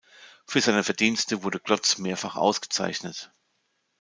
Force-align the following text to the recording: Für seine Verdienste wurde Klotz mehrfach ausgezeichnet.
Für 0.47 0.61
seine 0.61 0.83
Verdienste 0.83 1.43
wurde 1.43 1.59
Klotz 1.59 1.99
mehrfach 1.99 2.35
ausgezeichnet. 2.35 3.31